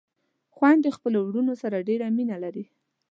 خويندې 0.55 0.89
خپلو 0.97 1.17
وروڼو 1.21 1.53
سره 1.63 1.85
ډېره 1.89 2.07
مينه 2.17 2.35
لري 2.43 2.65